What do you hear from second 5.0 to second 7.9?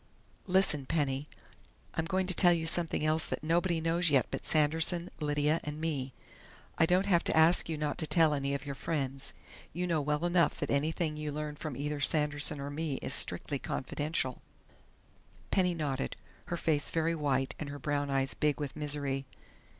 Lydia and me. I don't have to ask you